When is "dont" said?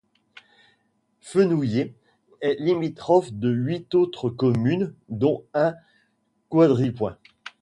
5.09-5.43